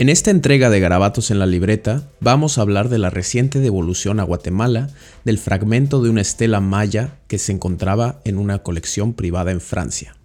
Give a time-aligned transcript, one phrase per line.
[0.00, 4.18] En esta entrega de Garabatos en la libreta vamos a hablar de la reciente devolución
[4.18, 4.88] a Guatemala
[5.26, 10.16] del fragmento de una estela maya que se encontraba en una colección privada en Francia.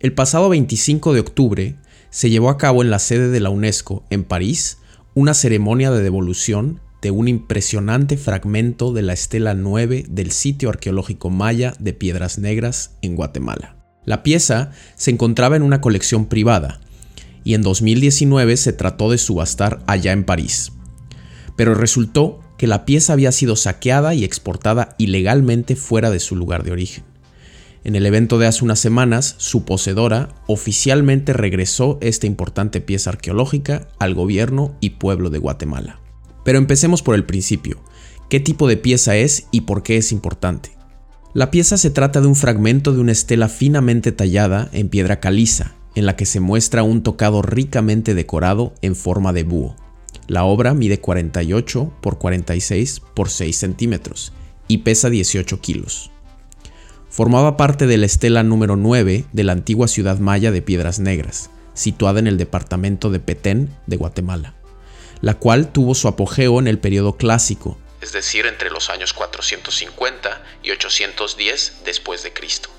[0.00, 1.76] El pasado 25 de octubre
[2.10, 4.78] se llevó a cabo en la sede de la UNESCO, en París,
[5.14, 11.30] una ceremonia de devolución de un impresionante fragmento de la estela 9 del sitio arqueológico
[11.30, 13.77] maya de Piedras Negras en Guatemala.
[14.08, 16.80] La pieza se encontraba en una colección privada
[17.44, 20.72] y en 2019 se trató de subastar allá en París.
[21.56, 26.62] Pero resultó que la pieza había sido saqueada y exportada ilegalmente fuera de su lugar
[26.64, 27.04] de origen.
[27.84, 33.88] En el evento de hace unas semanas, su poseedora oficialmente regresó esta importante pieza arqueológica
[33.98, 36.00] al gobierno y pueblo de Guatemala.
[36.46, 37.84] Pero empecemos por el principio.
[38.30, 40.77] ¿Qué tipo de pieza es y por qué es importante?
[41.38, 45.76] La pieza se trata de un fragmento de una estela finamente tallada en piedra caliza,
[45.94, 49.76] en la que se muestra un tocado ricamente decorado en forma de búho.
[50.26, 54.32] La obra mide 48 por 46 por 6 centímetros
[54.66, 56.10] y pesa 18 kilos.
[57.08, 61.50] Formaba parte de la estela número 9 de la antigua ciudad maya de Piedras Negras,
[61.72, 64.54] situada en el departamento de Petén de Guatemala,
[65.20, 70.42] la cual tuvo su apogeo en el periodo clásico, es decir, entre los años 450
[70.62, 72.70] y 810 después de Cristo.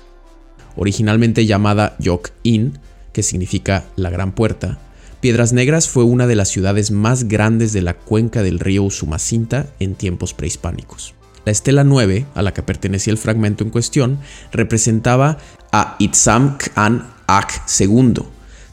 [0.76, 2.78] Originalmente llamada Yok-in,
[3.12, 4.78] que significa la Gran Puerta,
[5.20, 9.66] Piedras Negras fue una de las ciudades más grandes de la cuenca del río Usumacinta
[9.78, 11.14] en tiempos prehispánicos.
[11.44, 14.18] La estela 9, a la que pertenecía el fragmento en cuestión,
[14.50, 15.36] representaba
[15.72, 18.22] a Itzam Khan Ak II,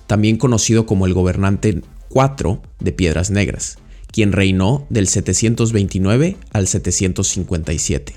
[0.06, 3.78] también conocido como el gobernante 4 de Piedras Negras,
[4.18, 8.16] quien reinó del 729 al 757.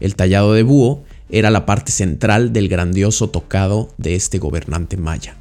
[0.00, 5.36] El tallado de búho era la parte central del grandioso tocado de este gobernante maya.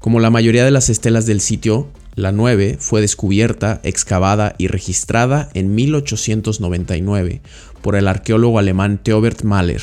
[0.00, 5.48] Como la mayoría de las estelas del sitio, la 9 fue descubierta, excavada y registrada
[5.54, 7.40] en 1899
[7.82, 9.82] por el arqueólogo alemán Theobert Mahler,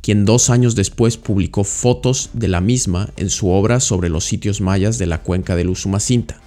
[0.00, 4.60] quien dos años después publicó fotos de la misma en su obra sobre los sitios
[4.60, 6.40] mayas de la cuenca del Usumacinta.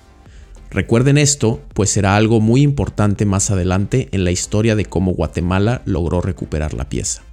[0.70, 5.82] Recuerden esto, pues será algo muy importante más adelante en la historia de cómo Guatemala
[5.86, 7.24] logró recuperar la pieza.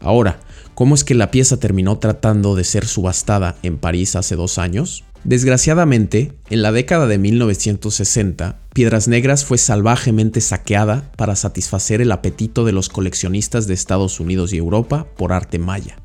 [0.00, 0.40] Ahora,
[0.74, 5.04] ¿cómo es que la pieza terminó tratando de ser subastada en París hace dos años?
[5.24, 12.64] Desgraciadamente, en la década de 1960, Piedras Negras fue salvajemente saqueada para satisfacer el apetito
[12.64, 15.96] de los coleccionistas de Estados Unidos y Europa por arte maya.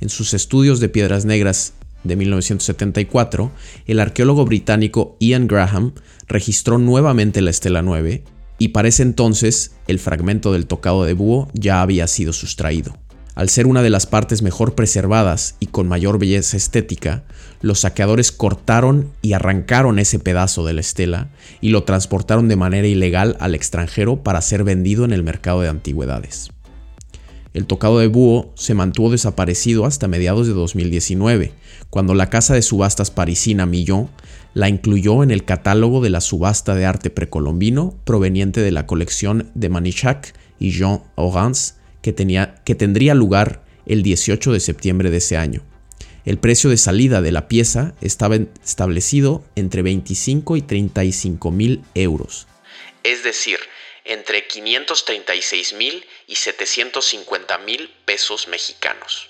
[0.00, 1.72] En sus estudios de Piedras Negras
[2.04, 3.50] de 1974,
[3.86, 5.92] el arqueólogo británico Ian Graham
[6.28, 8.24] registró nuevamente la estela 9
[8.58, 12.96] y para ese entonces el fragmento del tocado de búho ya había sido sustraído.
[13.34, 17.24] Al ser una de las partes mejor preservadas y con mayor belleza estética,
[17.62, 22.86] los saqueadores cortaron y arrancaron ese pedazo de la estela y lo transportaron de manera
[22.86, 26.50] ilegal al extranjero para ser vendido en el mercado de antigüedades.
[27.52, 31.52] El tocado de búho se mantuvo desaparecido hasta mediados de 2019,
[31.90, 34.08] cuando la casa de subastas parisina Millon
[34.54, 39.50] la incluyó en el catálogo de la subasta de arte precolombino proveniente de la colección
[39.54, 42.14] de Manichac y Jean Orans que,
[42.64, 45.62] que tendría lugar el 18 de septiembre de ese año.
[46.24, 52.46] El precio de salida de la pieza estaba establecido entre 25 y 35 mil euros.
[53.02, 53.56] Es decir,
[54.10, 59.28] entre 536 mil y 750 mil pesos mexicanos.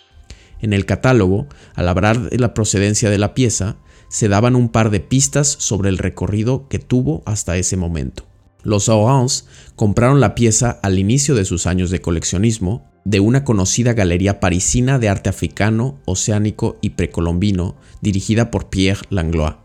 [0.62, 3.76] En el catálogo, al hablar de la procedencia de la pieza,
[4.08, 8.26] se daban un par de pistas sobre el recorrido que tuvo hasta ese momento.
[8.62, 9.44] Los Orange
[9.76, 14.98] compraron la pieza al inicio de sus años de coleccionismo de una conocida galería parisina
[14.98, 19.56] de arte africano, oceánico y precolombino dirigida por Pierre Langlois,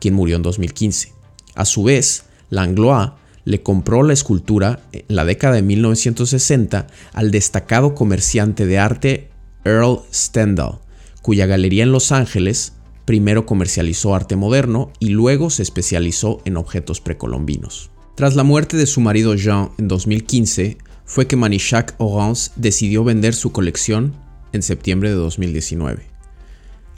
[0.00, 1.12] quien murió en 2015.
[1.54, 3.12] A su vez, Langlois
[3.44, 9.30] le compró la escultura en la década de 1960 al destacado comerciante de arte
[9.64, 10.78] Earl Stendhal,
[11.22, 17.00] cuya galería en Los Ángeles primero comercializó arte moderno y luego se especializó en objetos
[17.00, 17.90] precolombinos.
[18.14, 23.34] Tras la muerte de su marido Jean en 2015, fue que Manichac Orange decidió vender
[23.34, 24.14] su colección
[24.52, 26.11] en septiembre de 2019.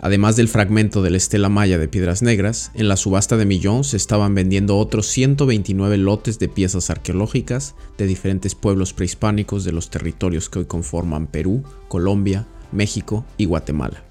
[0.01, 3.85] Además del fragmento de la estela maya de Piedras Negras, en la subasta de Millón
[3.85, 9.91] se estaban vendiendo otros 129 lotes de piezas arqueológicas de diferentes pueblos prehispánicos de los
[9.91, 14.03] territorios que hoy conforman Perú, Colombia, México y Guatemala.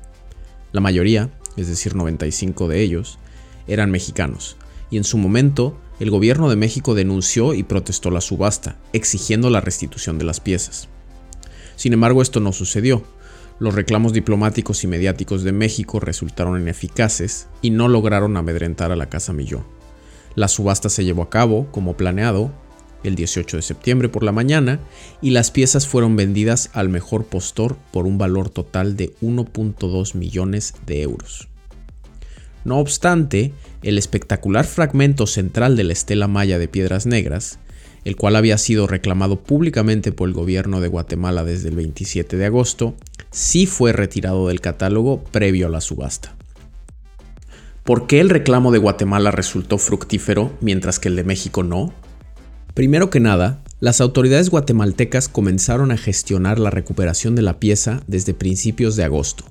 [0.71, 3.19] La mayoría, es decir 95 de ellos,
[3.68, 4.57] eran mexicanos,
[4.89, 9.62] y en su momento el gobierno de México denunció y protestó la subasta, exigiendo la
[9.62, 10.88] restitución de las piezas.
[11.75, 13.03] Sin embargo, esto no sucedió,
[13.63, 19.07] Los reclamos diplomáticos y mediáticos de México resultaron ineficaces y no lograron amedrentar a la
[19.07, 19.63] Casa Milló.
[20.36, 22.51] La subasta se llevó a cabo, como planeado,
[23.06, 24.81] el 18 de septiembre por la mañana
[25.21, 30.74] y las piezas fueron vendidas al mejor postor por un valor total de 1.2 millones
[30.86, 31.48] de euros.
[32.66, 37.59] No obstante, el espectacular fragmento central de la estela maya de piedras negras,
[38.04, 42.45] el cual había sido reclamado públicamente por el gobierno de Guatemala desde el 27 de
[42.45, 42.95] agosto,
[43.33, 46.35] sí fue retirado del catálogo previo a la subasta.
[47.83, 51.94] ¿Por qué el reclamo de Guatemala resultó fructífero mientras que el de México no?
[52.74, 58.33] Primero que nada, las autoridades guatemaltecas comenzaron a gestionar la recuperación de la pieza desde
[58.33, 59.44] principios de agosto,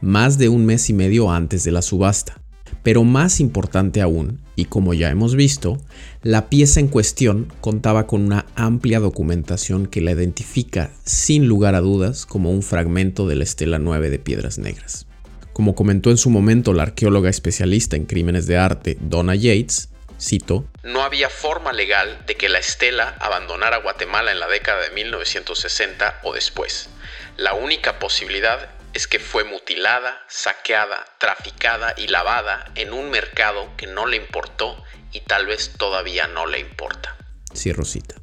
[0.00, 2.41] más de un mes y medio antes de la subasta.
[2.82, 5.78] Pero más importante aún, y como ya hemos visto,
[6.22, 11.80] la pieza en cuestión contaba con una amplia documentación que la identifica sin lugar a
[11.80, 15.06] dudas como un fragmento de la estela 9 de Piedras Negras.
[15.52, 19.90] Como comentó en su momento la arqueóloga especialista en crímenes de arte Donna Yates,
[20.20, 24.90] cito, No había forma legal de que la estela abandonara Guatemala en la década de
[24.90, 26.88] 1960 o después.
[27.36, 33.86] La única posibilidad es que fue mutilada, saqueada, traficada y lavada en un mercado que
[33.86, 34.76] no le importó
[35.12, 37.16] y tal vez todavía no le importa.
[37.52, 38.14] Sí, Rosita.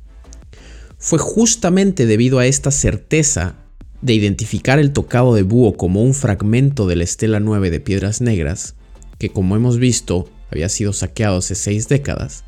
[0.98, 3.56] Fue justamente debido a esta certeza
[4.01, 8.21] de identificar el tocado de búho como un fragmento de la estela 9 de piedras
[8.21, 8.75] negras,
[9.18, 12.44] que como hemos visto había sido saqueado hace seis décadas,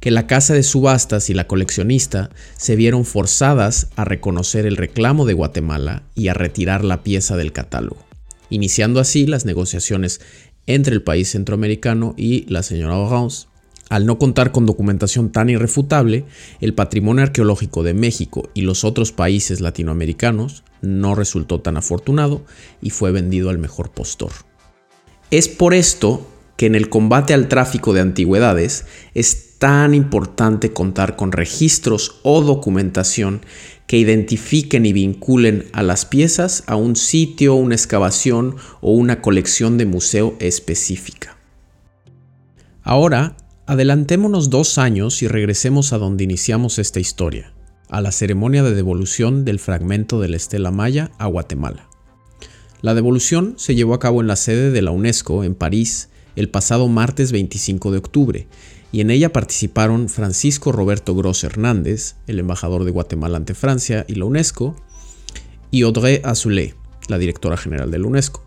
[0.00, 5.26] que la casa de subastas y la coleccionista se vieron forzadas a reconocer el reclamo
[5.26, 8.04] de Guatemala y a retirar la pieza del catálogo,
[8.50, 10.20] iniciando así las negociaciones
[10.66, 13.46] entre el país centroamericano y la señora Orange.
[13.88, 16.26] Al no contar con documentación tan irrefutable,
[16.60, 22.44] el patrimonio arqueológico de México y los otros países latinoamericanos no resultó tan afortunado
[22.82, 24.30] y fue vendido al mejor postor.
[25.30, 26.26] Es por esto
[26.58, 28.84] que en el combate al tráfico de antigüedades
[29.14, 33.40] es tan importante contar con registros o documentación
[33.86, 39.78] que identifiquen y vinculen a las piezas a un sitio, una excavación o una colección
[39.78, 41.38] de museo específica.
[42.82, 47.52] Ahora, adelantémonos dos años y regresemos a donde iniciamos esta historia,
[47.88, 51.88] a la ceremonia de devolución del fragmento de la estela maya a Guatemala.
[52.80, 56.48] La devolución se llevó a cabo en la sede de la UNESCO en París el
[56.48, 58.48] pasado martes 25 de octubre,
[58.92, 64.14] y en ella participaron Francisco Roberto Gross Hernández, el embajador de Guatemala ante Francia y
[64.14, 64.74] la UNESCO,
[65.70, 66.74] y Audrey Azoulay,
[67.08, 68.44] la directora general de la UNESCO,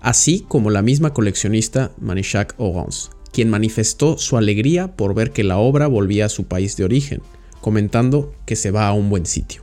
[0.00, 5.58] así como la misma coleccionista Manichac Orange, quien manifestó su alegría por ver que la
[5.58, 7.22] obra volvía a su país de origen,
[7.60, 9.62] comentando que se va a un buen sitio.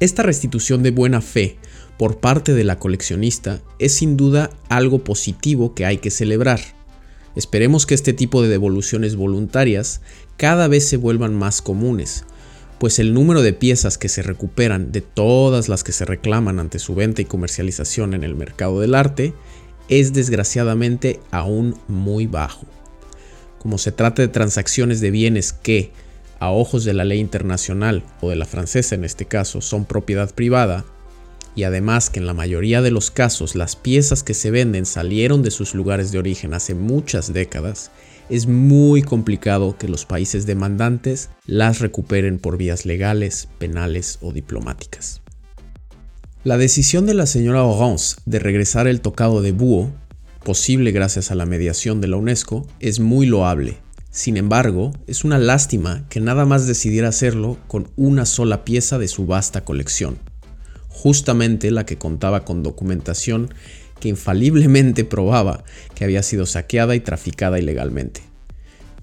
[0.00, 1.58] Esta restitución de buena fe
[1.98, 6.60] por parte de la coleccionista es sin duda algo positivo que hay que celebrar.
[7.36, 10.00] Esperemos que este tipo de devoluciones voluntarias
[10.36, 12.24] cada vez se vuelvan más comunes,
[12.78, 16.78] pues el número de piezas que se recuperan de todas las que se reclaman ante
[16.78, 19.34] su venta y comercialización en el mercado del arte
[19.88, 22.66] es desgraciadamente aún muy bajo.
[23.58, 25.90] Como se trata de transacciones de bienes que,
[26.38, 30.32] a ojos de la ley internacional o de la francesa en este caso, son propiedad
[30.32, 30.84] privada,
[31.58, 35.42] y además que en la mayoría de los casos las piezas que se venden salieron
[35.42, 37.90] de sus lugares de origen hace muchas décadas,
[38.30, 45.20] es muy complicado que los países demandantes las recuperen por vías legales, penales o diplomáticas.
[46.44, 49.90] La decisión de la señora Orange de regresar el tocado de búho,
[50.44, 53.78] posible gracias a la mediación de la UNESCO, es muy loable.
[54.12, 59.08] Sin embargo, es una lástima que nada más decidiera hacerlo con una sola pieza de
[59.08, 60.20] su vasta colección
[60.98, 63.54] justamente la que contaba con documentación
[64.00, 65.62] que infaliblemente probaba
[65.94, 68.22] que había sido saqueada y traficada ilegalmente,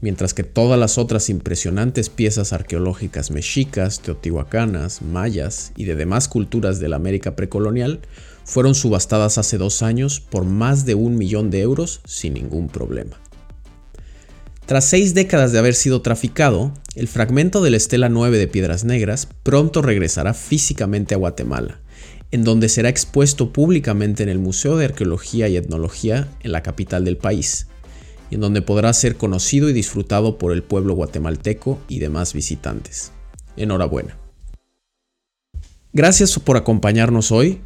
[0.02, 6.80] mientras que todas las otras impresionantes piezas arqueológicas mexicas, teotihuacanas, mayas y de demás culturas
[6.80, 8.02] de la América precolonial
[8.44, 13.18] fueron subastadas hace dos años por más de un millón de euros sin ningún problema.
[14.66, 18.84] Tras seis décadas de haber sido traficado, el fragmento de la estela 9 de Piedras
[18.84, 21.82] Negras pronto regresará físicamente a Guatemala,
[22.32, 27.06] en donde será expuesto públicamente en el Museo de Arqueología y Etnología en la capital
[27.06, 27.68] del país,
[28.30, 33.12] y en donde podrá ser conocido y disfrutado por el pueblo guatemalteco y demás visitantes.
[33.58, 34.18] Enhorabuena.
[35.94, 37.62] Gracias por acompañarnos hoy.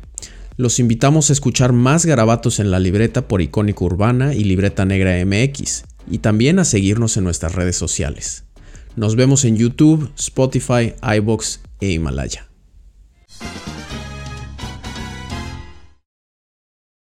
[0.56, 5.16] Los invitamos a escuchar más garabatos en la libreta por Icónica Urbana y Libreta Negra
[5.26, 8.44] MX, y también a seguirnos en nuestras redes sociales.
[8.96, 12.49] Nos vemos en YouTube, Spotify, iBox e Himalaya.